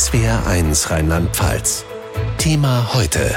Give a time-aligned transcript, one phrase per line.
[0.00, 1.84] SWR1 Rheinland-Pfalz.
[2.38, 3.36] Thema heute.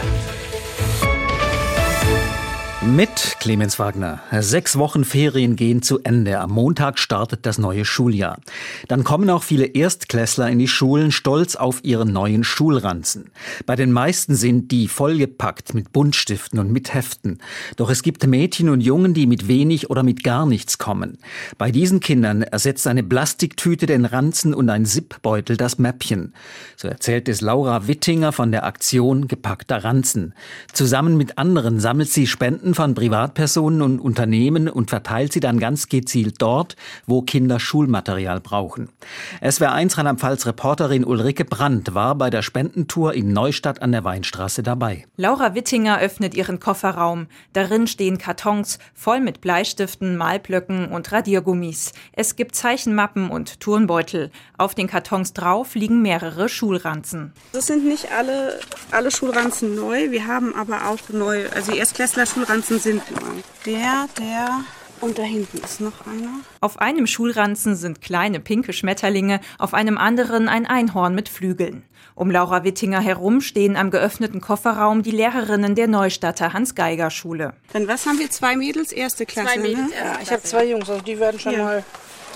[2.86, 4.20] Mit Clemens Wagner.
[4.40, 6.40] Sechs Wochen Ferien gehen zu Ende.
[6.42, 8.40] Am Montag startet das neue Schuljahr.
[8.90, 13.32] Dann kommen auch viele Erstklässler in die Schulen stolz auf ihren neuen Schulranzen.
[13.66, 17.40] Bei den meisten sind die vollgepackt mit Buntstiften und mit Heften.
[17.78, 21.20] Doch es gibt Mädchen und Jungen, die mit wenig oder mit gar nichts kommen.
[21.58, 26.34] Bei diesen Kindern ersetzt eine Plastiktüte den Ranzen und ein Zipbeutel das Mäppchen.
[26.76, 30.34] So erzählt es Laura Wittinger von der Aktion Gepackter Ranzen.
[30.74, 35.90] Zusammen mit anderen sammelt sie Spenden von Privatpersonen und Unternehmen und verteilt sie dann ganz
[35.90, 38.90] gezielt dort, wo Kinder Schulmaterial brauchen.
[39.42, 45.06] SWR1 Rheinland-Pfalz Reporterin Ulrike Brandt war bei der Spendentour in Neustadt an der Weinstraße dabei.
[45.18, 47.28] Laura Wittinger öffnet ihren Kofferraum.
[47.54, 51.94] Darin stehen Kartons voll mit Bleistiften, Malblöcken und Radiergummis.
[52.12, 54.32] Es gibt Zeichenmappen und Turnbeutel.
[54.58, 57.34] Auf den Kartons drauf liegen mehrere Schulranzen.
[57.52, 58.60] Das sind nicht alle,
[58.92, 60.12] alle Schulranzen neu.
[60.12, 62.26] Wir haben aber auch neu, also die Erstklässler
[62.64, 63.04] Schulranzen sind.
[63.66, 64.62] Der, der
[65.02, 66.40] und da hinten ist noch einer.
[66.62, 71.84] Auf einem Schulranzen sind kleine pinke Schmetterlinge, auf einem anderen ein Einhorn mit Flügeln.
[72.16, 77.54] Um Laura Wittinger herum stehen am geöffneten Kofferraum die Lehrerinnen der Neustadter Hans-Geiger-Schule.
[77.74, 78.30] Dann was haben wir?
[78.30, 79.96] Zwei Mädels, erste Klasse, zwei Mädels, ne?
[79.98, 81.64] Ja, ich habe zwei Jungs, also die werden schon ja.
[81.64, 81.84] mal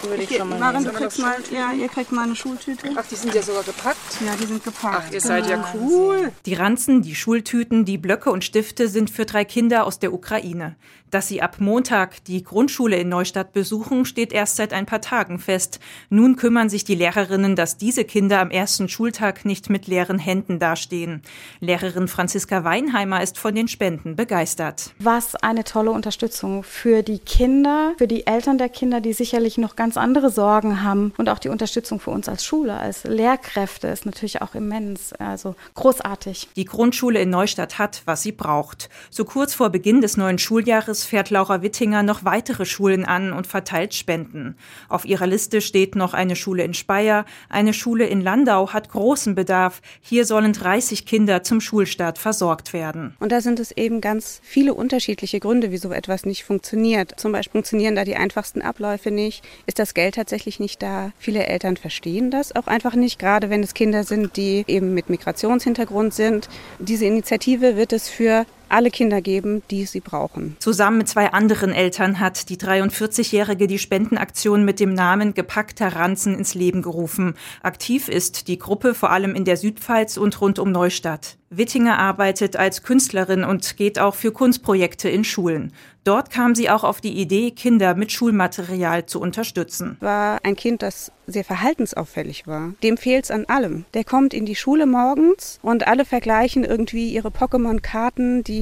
[0.04, 2.90] würde ich schon mal Maren, du kriegst mal, ja, ihr kriegt mal eine Schultüte.
[2.96, 3.98] Ach, die sind ja sogar gepackt?
[4.26, 5.06] Ja, die sind gepackt.
[5.08, 6.32] Ach, ihr seid ja cool.
[6.46, 10.76] Die Ranzen, die Schultüten, die Blöcke und Stifte sind für drei Kinder aus der Ukraine.
[11.10, 15.40] Dass sie ab Montag die Grundschule in Neustadt besuchen, steht erst seit ein paar Tagen
[15.40, 15.80] fest.
[16.10, 20.60] Nun kümmern sich die Lehrerinnen, dass diese Kinder am ersten Schultag nicht mit leeren Händen
[20.60, 21.22] dastehen.
[21.62, 24.94] Lehrerin Franziska Weinheimer ist von den Spenden begeistert.
[25.00, 29.78] Was eine tolle Unterstützung für die Kinder, für die Eltern der Kinder, die sicherlich noch
[29.78, 34.06] ganz andere Sorgen haben und auch die Unterstützung für uns als Schule, als Lehrkräfte ist
[34.06, 36.50] natürlich auch immens, also großartig.
[36.56, 38.90] Die Grundschule in Neustadt hat, was sie braucht.
[39.10, 43.34] So kurz vor Beginn des neuen Schuljahres Jahres fährt Laura Wittinger noch weitere Schulen an
[43.34, 44.56] und verteilt Spenden.
[44.88, 47.26] Auf ihrer Liste steht noch eine Schule in Speyer.
[47.50, 49.82] Eine Schule in Landau hat großen Bedarf.
[50.02, 53.16] Hier sollen 30 Kinder zum Schulstart versorgt werden.
[53.20, 57.20] Und da sind es eben ganz viele unterschiedliche Gründe, wieso etwas nicht funktioniert.
[57.20, 59.44] Zum Beispiel funktionieren da die einfachsten Abläufe nicht.
[59.66, 61.12] Ist das Geld tatsächlich nicht da?
[61.20, 65.10] Viele Eltern verstehen das auch einfach nicht, gerade wenn es Kinder sind, die eben mit
[65.10, 66.50] Migrationshintergrund sind.
[66.80, 70.56] Diese Initiative wird es für alle Kinder geben, die sie brauchen.
[70.60, 76.38] Zusammen mit zwei anderen Eltern hat die 43-Jährige die Spendenaktion mit dem Namen Gepackter Ranzen
[76.38, 77.36] ins Leben gerufen.
[77.62, 81.38] Aktiv ist die Gruppe vor allem in der Südpfalz und rund um Neustadt.
[81.50, 85.72] Wittinger arbeitet als Künstlerin und geht auch für Kunstprojekte in Schulen.
[86.04, 89.98] Dort kam sie auch auf die Idee, Kinder mit Schulmaterial zu unterstützen.
[90.00, 92.74] War ein Kind, das sehr verhaltensauffällig war.
[92.84, 93.86] Dem fehlt es an allem.
[93.94, 98.57] Der kommt in die Schule morgens und alle vergleichen irgendwie ihre Pokémon-Karten, die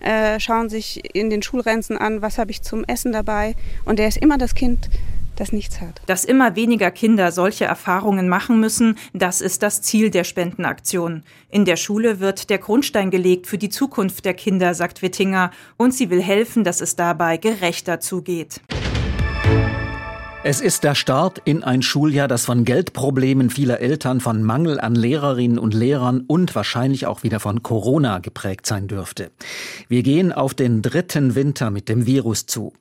[0.00, 3.54] äh, schauen sich in den Schulrenzen an, was habe ich zum Essen dabei.
[3.84, 4.88] Und der ist immer das Kind,
[5.36, 6.00] das nichts hat.
[6.06, 11.22] Dass immer weniger Kinder solche Erfahrungen machen müssen, das ist das Ziel der Spendenaktion.
[11.50, 15.92] In der Schule wird der Grundstein gelegt für die Zukunft der Kinder, sagt Wittinger, und
[15.94, 18.60] sie will helfen, dass es dabei gerechter zugeht.
[20.46, 24.94] Es ist der Start in ein Schuljahr, das von Geldproblemen vieler Eltern, von Mangel an
[24.94, 29.30] Lehrerinnen und Lehrern und wahrscheinlich auch wieder von Corona geprägt sein dürfte.
[29.88, 32.74] Wir gehen auf den dritten Winter mit dem Virus zu.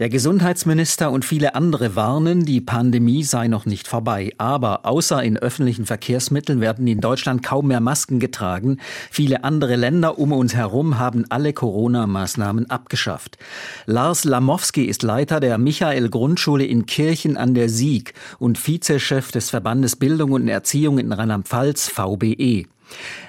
[0.00, 4.32] Der Gesundheitsminister und viele andere warnen, die Pandemie sei noch nicht vorbei.
[4.36, 8.78] Aber außer in öffentlichen Verkehrsmitteln werden in Deutschland kaum mehr Masken getragen.
[9.12, 13.38] Viele andere Länder um uns herum haben alle Corona-Maßnahmen abgeschafft.
[13.86, 19.30] Lars Lamowski ist Leiter der Michael Grundschule in Kirch Kirchen an der Sieg und Vizechef
[19.30, 22.64] des Verbandes Bildung und Erziehung in Rheinland-Pfalz VBE.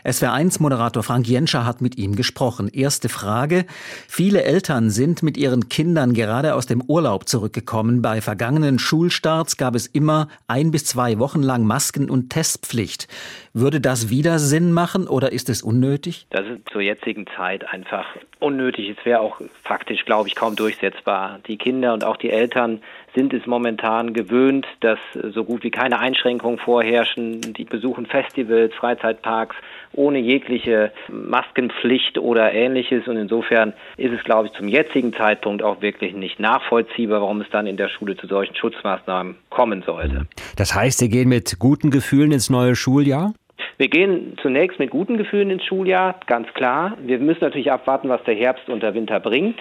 [0.06, 2.70] SWR1-Moderator Frank Jenscher hat mit ihm gesprochen.
[2.70, 3.66] Erste Frage.
[4.08, 8.02] Viele Eltern sind mit ihren Kindern gerade aus dem Urlaub zurückgekommen.
[8.02, 13.10] Bei vergangenen Schulstarts gab es immer ein bis zwei Wochen lang Masken- und Testpflicht.
[13.58, 16.28] Würde das wieder Sinn machen oder ist es unnötig?
[16.30, 18.06] Das ist zur jetzigen Zeit einfach
[18.42, 18.90] unnötig.
[18.90, 21.40] Es wäre auch faktisch, glaube ich, kaum durchsetzbar.
[21.48, 22.82] Die Kinder und auch die Eltern
[23.16, 25.00] sind es momentan gewöhnt, dass
[25.34, 27.40] so gut wie keine Einschränkungen vorherrschen.
[27.54, 29.56] Die besuchen Festivals, Freizeitparks
[29.94, 33.08] ohne jegliche Maskenpflicht oder ähnliches.
[33.08, 37.50] Und insofern ist es, glaube ich, zum jetzigen Zeitpunkt auch wirklich nicht nachvollziehbar, warum es
[37.52, 40.28] dann in der Schule zu solchen Schutzmaßnahmen kommen sollte.
[40.58, 43.34] Das heißt, Sie gehen mit guten Gefühlen ins neue Schuljahr?
[43.78, 46.98] Wir gehen zunächst mit guten Gefühlen ins Schuljahr, ganz klar.
[47.00, 49.60] Wir müssen natürlich abwarten, was der Herbst und der Winter bringt.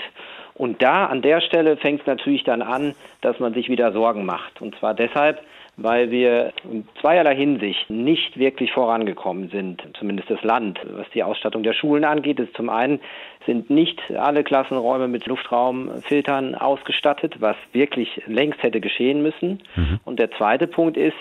[0.55, 4.25] Und da, an der Stelle, fängt es natürlich dann an, dass man sich wieder Sorgen
[4.25, 4.63] macht.
[4.63, 5.41] Und zwar deshalb,
[5.77, 11.65] weil wir in zweierlei Hinsicht nicht wirklich vorangekommen sind, zumindest das Land, was die Ausstattung
[11.65, 12.39] der Schulen angeht.
[12.39, 13.01] Ist zum einen
[13.47, 19.61] sind nicht alle Klassenräume mit Luftraumfiltern ausgestattet, was wirklich längst hätte geschehen müssen.
[19.75, 19.99] Mhm.
[20.05, 21.17] Und der zweite Punkt ist,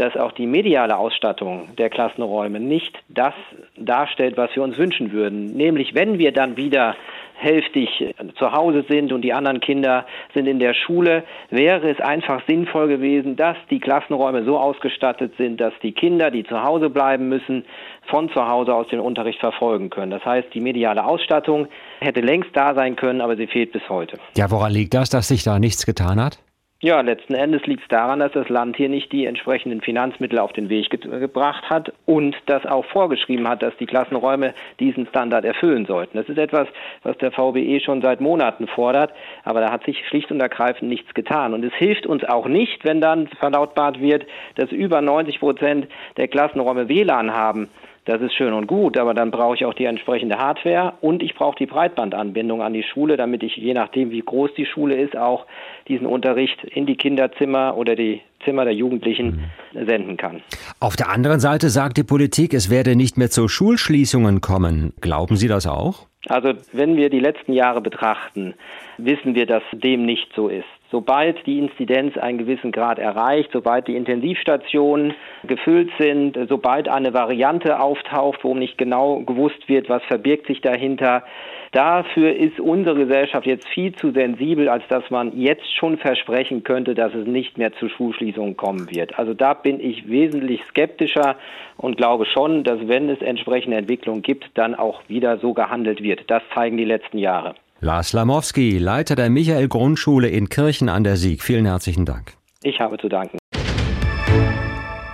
[0.00, 3.34] dass auch die mediale Ausstattung der Klassenräume nicht das
[3.76, 5.52] darstellt, was wir uns wünschen würden.
[5.54, 6.96] Nämlich, wenn wir dann wieder
[7.34, 12.42] hälftig zu Hause sind und die anderen Kinder sind in der Schule, wäre es einfach
[12.46, 17.28] sinnvoll gewesen, dass die Klassenräume so ausgestattet sind, dass die Kinder, die zu Hause bleiben
[17.28, 17.64] müssen,
[18.06, 20.10] von zu Hause aus den Unterricht verfolgen können.
[20.10, 21.68] Das heißt, die mediale Ausstattung
[22.00, 24.18] hätte längst da sein können, aber sie fehlt bis heute.
[24.36, 26.38] Ja, woran liegt das, dass sich da nichts getan hat?
[26.82, 30.54] Ja, letzten Endes liegt es daran, dass das Land hier nicht die entsprechenden Finanzmittel auf
[30.54, 35.44] den Weg ge gebracht hat und das auch vorgeschrieben hat, dass die Klassenräume diesen Standard
[35.44, 36.16] erfüllen sollten.
[36.16, 36.68] Das ist etwas,
[37.02, 39.12] was der VBE schon seit Monaten fordert,
[39.44, 41.52] aber da hat sich schlicht und ergreifend nichts getan.
[41.52, 44.24] Und es hilft uns auch nicht, wenn dann verlautbart wird,
[44.54, 45.86] dass über 90 Prozent
[46.16, 47.68] der Klassenräume WLAN haben.
[48.10, 51.36] Das ist schön und gut, aber dann brauche ich auch die entsprechende Hardware und ich
[51.36, 55.16] brauche die Breitbandanbindung an die Schule, damit ich je nachdem, wie groß die Schule ist,
[55.16, 55.46] auch
[55.86, 59.86] diesen Unterricht in die Kinderzimmer oder die Zimmer der Jugendlichen mhm.
[59.86, 60.42] senden kann.
[60.80, 64.92] Auf der anderen Seite sagt die Politik, es werde nicht mehr zu Schulschließungen kommen.
[65.00, 66.08] Glauben Sie das auch?
[66.26, 68.54] Also wenn wir die letzten Jahre betrachten,
[68.98, 70.66] wissen wir, dass dem nicht so ist.
[70.90, 75.14] Sobald die Inzidenz einen gewissen Grad erreicht, sobald die Intensivstationen
[75.44, 81.22] gefüllt sind, sobald eine Variante auftaucht, wo nicht genau gewusst wird, was verbirgt sich dahinter,
[81.70, 86.96] dafür ist unsere Gesellschaft jetzt viel zu sensibel, als dass man jetzt schon versprechen könnte,
[86.96, 89.16] dass es nicht mehr zu Schulschließungen kommen wird.
[89.16, 91.36] Also da bin ich wesentlich skeptischer
[91.76, 96.28] und glaube schon, dass wenn es entsprechende Entwicklungen gibt, dann auch wieder so gehandelt wird.
[96.28, 97.54] Das zeigen die letzten Jahre.
[97.82, 101.42] Lars Lamowski, Leiter der Michael Grundschule in Kirchen an der Sieg.
[101.42, 102.34] Vielen herzlichen Dank.
[102.62, 103.38] Ich habe zu danken.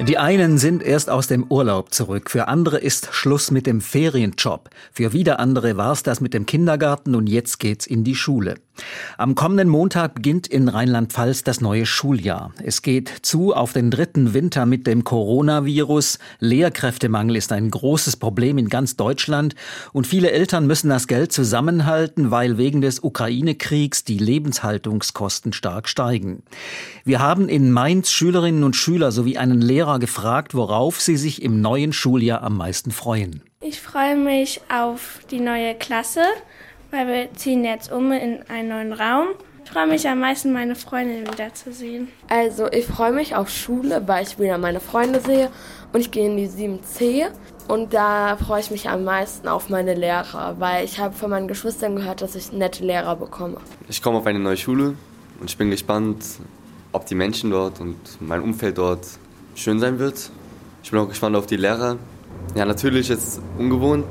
[0.00, 4.70] Die einen sind erst aus dem Urlaub zurück, für andere ist Schluss mit dem Ferienjob,
[4.92, 8.56] für wieder andere war es das mit dem Kindergarten und jetzt geht's in die Schule.
[9.18, 12.52] Am kommenden Montag beginnt in Rheinland-Pfalz das neue Schuljahr.
[12.62, 16.18] Es geht zu auf den dritten Winter mit dem Coronavirus.
[16.40, 19.54] Lehrkräftemangel ist ein großes Problem in ganz Deutschland
[19.92, 26.42] und viele Eltern müssen das Geld zusammenhalten, weil wegen des Ukraine-Kriegs die Lebenshaltungskosten stark steigen.
[27.04, 31.60] Wir haben in Mainz Schülerinnen und Schüler sowie einen Lehrer gefragt, worauf sie sich im
[31.60, 33.42] neuen Schuljahr am meisten freuen.
[33.60, 36.20] Ich freue mich auf die neue Klasse
[36.90, 39.28] weil wir ziehen jetzt um in einen neuen Raum.
[39.64, 42.08] Ich freue mich am meisten, meine Freundin wiederzusehen.
[42.28, 45.50] Also ich freue mich auf Schule, weil ich wieder meine Freunde sehe
[45.92, 47.26] und ich gehe in die 7C
[47.68, 51.48] und da freue ich mich am meisten auf meine Lehrer, weil ich habe von meinen
[51.48, 53.56] Geschwistern gehört, dass ich nette Lehrer bekomme.
[53.88, 54.94] Ich komme auf eine neue Schule
[55.40, 56.24] und ich bin gespannt,
[56.92, 59.06] ob die Menschen dort und mein Umfeld dort
[59.56, 60.30] schön sein wird.
[60.84, 61.96] Ich bin auch gespannt auf die Lehrer.
[62.54, 64.06] Ja, natürlich ist es ungewohnt,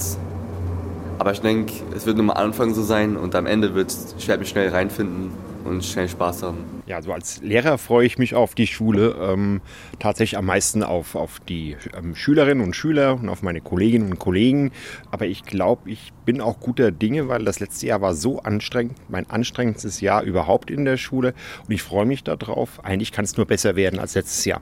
[1.17, 4.27] aber ich denke, es wird nur am Anfang so sein und am Ende wird ich
[4.27, 5.31] werde mich schnell reinfinden
[5.65, 6.57] und schnell Spaß haben.
[6.85, 9.61] Ja, also als Lehrer freue ich mich auf die Schule, ähm,
[9.99, 14.19] tatsächlich am meisten auf, auf die ähm, Schülerinnen und Schüler und auf meine Kolleginnen und
[14.19, 14.71] Kollegen.
[15.11, 18.97] Aber ich glaube, ich bin auch guter Dinge, weil das letzte Jahr war so anstrengend,
[19.09, 21.33] mein anstrengendstes Jahr überhaupt in der Schule.
[21.67, 22.85] Und ich freue mich darauf.
[22.85, 24.61] Eigentlich kann es nur besser werden als letztes Jahr.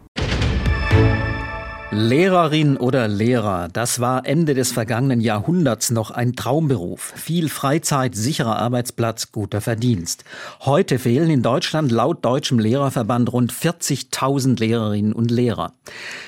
[1.95, 7.13] Lehrerin oder Lehrer, das war Ende des vergangenen Jahrhunderts noch ein Traumberuf.
[7.15, 10.23] Viel Freizeit, sicherer Arbeitsplatz, guter Verdienst.
[10.61, 15.73] Heute fehlen in Deutschland laut Deutschem Lehrerverband rund 40.000 Lehrerinnen und Lehrer.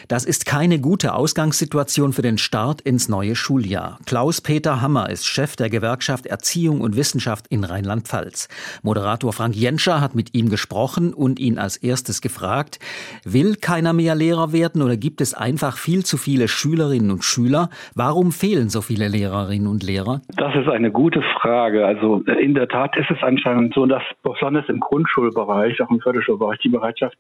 [0.08, 3.98] Das ist keine gute Ausgangssituation für den Start ins neue Schuljahr.
[4.06, 8.50] Klaus-Peter Hammer ist Chef der Gewerkschaft Erziehung und Wissenschaft in Rheinland-Pfalz.
[8.84, 12.78] Moderator Frank Jenscher hat mit ihm gesprochen und ihn als erstes gefragt,
[13.24, 17.24] will keiner mehr Lehrer werden oder gibt es ein einfach viel zu viele Schülerinnen und
[17.24, 17.70] Schüler.
[17.96, 20.20] Warum fehlen so viele Lehrerinnen und Lehrer?
[20.36, 21.86] Das ist eine gute Frage.
[21.86, 26.02] Also äh, in der Tat ist es anscheinend so, dass besonders im Grundschulbereich, auch im
[26.02, 27.16] Förderschulbereich, die Bereitschaft,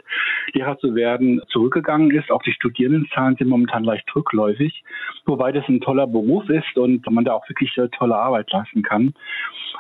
[0.51, 2.29] Lehrer zu werden, zurückgegangen ist.
[2.29, 4.83] Auch die Studierendenzahlen sind momentan leicht rückläufig,
[5.25, 8.83] wobei das ein toller Beruf ist und man da auch wirklich äh, tolle Arbeit leisten
[8.83, 9.13] kann.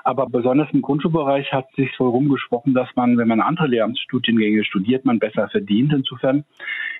[0.03, 5.05] Aber besonders im Grundschulbereich hat sich so rumgesprochen, dass man, wenn man andere Lehramtsstudiengänge studiert,
[5.05, 5.93] man besser verdient.
[5.93, 6.43] Insofern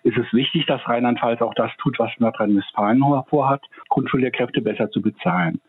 [0.03, 5.59] ist es wichtig, dass Rheinland-Pfalz auch das tut, was Nordrhein-Westfalen vorhat, Grundschullehrkräfte besser zu bezahlen.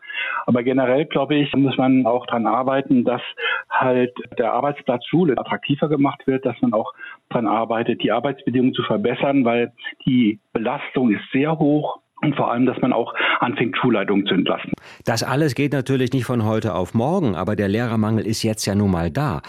[0.45, 3.21] Aber generell, glaube ich, muss man auch daran arbeiten, dass
[3.69, 6.93] halt der Arbeitsplatz Schule attraktiver gemacht wird, dass man auch
[7.29, 9.73] daran arbeitet, die Arbeitsbedingungen zu verbessern, weil
[10.05, 14.73] die Belastung ist sehr hoch und vor allem, dass man auch anfängt, Schulleitungen zu entlasten.
[15.05, 18.75] Das alles geht natürlich nicht von heute auf morgen, aber der Lehrermangel ist jetzt ja
[18.75, 19.41] nun mal da.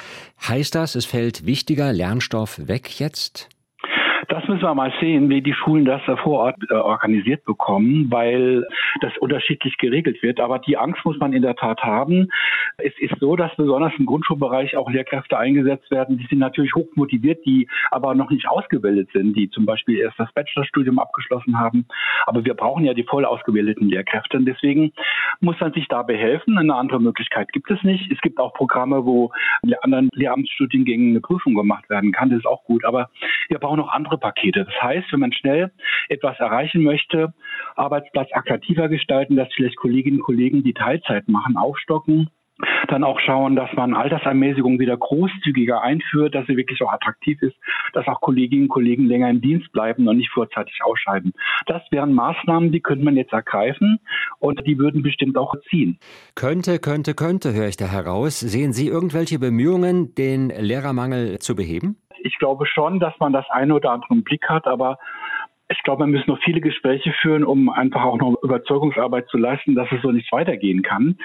[0.46, 3.48] Heißt das, es fällt wichtiger Lernstoff weg jetzt?
[4.28, 8.66] Das müssen wir mal sehen, wie die Schulen das vor Ort äh, organisiert bekommen, weil
[9.00, 10.38] das unterschiedlich geregelt wird.
[10.38, 12.28] Aber die Angst muss man in der Tat haben.
[12.76, 16.18] Es ist so, dass besonders im Grundschulbereich auch Lehrkräfte eingesetzt werden.
[16.18, 20.18] Die sind natürlich hoch motiviert, die aber noch nicht ausgebildet sind, die zum Beispiel erst
[20.18, 21.87] das Bachelorstudium abgeschlossen haben.
[22.26, 24.37] Aber wir brauchen ja die voll ausgebildeten Lehrkräfte.
[24.37, 24.92] Und deswegen
[25.40, 26.58] muss man sich da behelfen.
[26.58, 28.11] Eine andere Möglichkeit gibt es nicht.
[28.11, 29.32] Es gibt auch Programme, wo
[29.62, 32.30] in anderen Lehramtsstudiengängen eine Prüfung gemacht werden kann.
[32.30, 32.85] Das ist auch gut.
[32.85, 33.11] Aber
[33.49, 34.64] wir brauchen noch andere Pakete.
[34.64, 35.73] Das heißt, wenn man schnell
[36.08, 37.32] etwas erreichen möchte,
[37.76, 42.30] Arbeitsplatz attraktiver gestalten, dass vielleicht Kolleginnen und Kollegen, die Teilzeit machen, aufstocken,
[42.88, 47.56] dann auch schauen, dass man Altersermäßigung wieder großzügiger einführt, dass sie wirklich auch attraktiv ist,
[47.92, 51.32] dass auch Kolleginnen und Kollegen länger im Dienst bleiben und nicht vorzeitig ausscheiden.
[51.66, 54.00] Das wären Maßnahmen, die könnte man jetzt ergreifen
[54.38, 55.98] und die würden bestimmt auch ziehen.
[56.34, 58.40] Könnte, könnte, könnte, höre ich da heraus.
[58.40, 61.96] Sehen Sie irgendwelche Bemühungen, den Lehrermangel zu beheben?
[62.20, 64.98] Ich glaube schon, dass man das eine oder andere im Blick hat, aber
[65.70, 69.74] ich glaube, man muss noch viele Gespräche führen, um einfach auch noch Überzeugungsarbeit zu leisten,
[69.74, 71.18] dass es so nicht weitergehen kann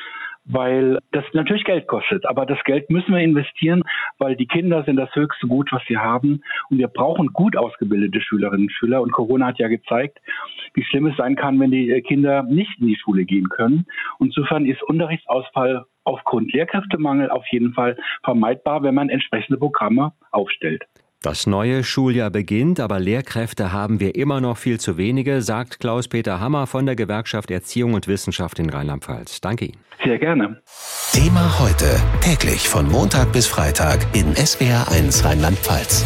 [0.45, 2.25] weil das natürlich Geld kostet.
[2.25, 3.81] Aber das Geld müssen wir investieren,
[4.17, 6.41] weil die Kinder sind das höchste Gut, was sie haben.
[6.69, 9.01] Und wir brauchen gut ausgebildete Schülerinnen und Schüler.
[9.01, 10.19] Und Corona hat ja gezeigt,
[10.73, 13.85] wie schlimm es sein kann, wenn die Kinder nicht in die Schule gehen können.
[14.19, 20.83] Und insofern ist Unterrichtsausfall aufgrund Lehrkräftemangel auf jeden Fall vermeidbar, wenn man entsprechende Programme aufstellt.
[21.23, 26.41] Das neue Schuljahr beginnt, aber Lehrkräfte haben wir immer noch viel zu wenige, sagt Klaus-Peter
[26.41, 29.39] Hammer von der Gewerkschaft Erziehung und Wissenschaft in Rheinland-Pfalz.
[29.39, 29.77] Danke Ihnen.
[30.03, 30.61] Sehr gerne.
[31.13, 36.03] Thema heute, täglich von Montag bis Freitag in SWR1 Rheinland-Pfalz.